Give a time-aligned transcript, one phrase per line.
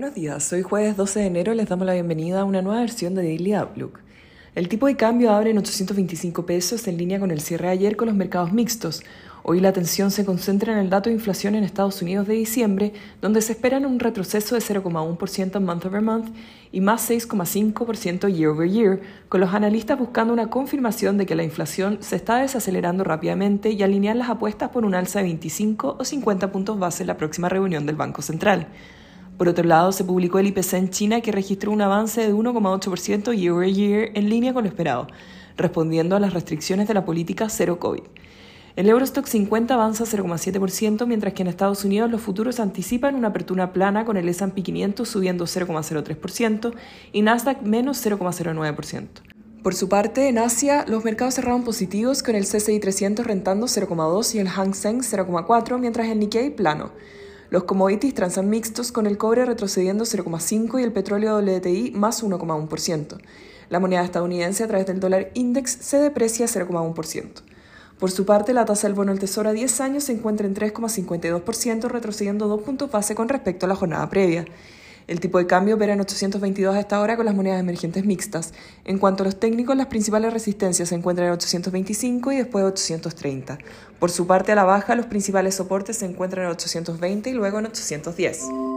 [0.00, 3.14] Buenos días, hoy jueves 12 de enero les damos la bienvenida a una nueva versión
[3.14, 4.00] de Daily Outlook.
[4.54, 7.96] El tipo de cambio abre en 825 pesos en línea con el cierre de ayer
[7.98, 9.02] con los mercados mixtos.
[9.42, 12.94] Hoy la atención se concentra en el dato de inflación en Estados Unidos de diciembre,
[13.20, 16.34] donde se esperan un retroceso de 0,1% month over month
[16.72, 21.44] y más 6,5% year over year, con los analistas buscando una confirmación de que la
[21.44, 26.04] inflación se está desacelerando rápidamente y alinear las apuestas por un alza de 25 o
[26.06, 28.68] 50 puntos base en la próxima reunión del Banco Central.
[29.40, 33.34] Por otro lado, se publicó el IPC en China que registró un avance de 1,8%
[33.34, 35.06] year over year en línea con lo esperado,
[35.56, 38.02] respondiendo a las restricciones de la política cero COVID.
[38.76, 43.72] El Eurostock 50 avanza 0,7%, mientras que en Estados Unidos los futuros anticipan una apertura
[43.72, 46.74] plana con el S&P 500 subiendo 0,03%
[47.14, 49.06] y Nasdaq menos 0,09%.
[49.62, 54.34] Por su parte, en Asia, los mercados cerraron positivos con el CCI 300 rentando 0,2
[54.34, 56.90] y el Hang Seng 0,4, mientras el Nikkei plano.
[57.50, 63.18] Los commodities transan mixtos con el cobre retrocediendo 0,5 y el petróleo WTI más 1,1%.
[63.68, 67.42] La moneda estadounidense a través del dólar index se deprecia 0,1%.
[67.98, 70.54] Por su parte, la tasa del bono del Tesoro a 10 años se encuentra en
[70.54, 74.46] 3,52%, retrocediendo dos puntos base con respecto a la jornada previa.
[75.10, 78.54] El tipo de cambio opera en 822 a esta hora con las monedas emergentes mixtas.
[78.84, 83.58] En cuanto a los técnicos, las principales resistencias se encuentran en 825 y después 830.
[83.98, 87.58] Por su parte, a la baja, los principales soportes se encuentran en 820 y luego
[87.58, 88.69] en 810.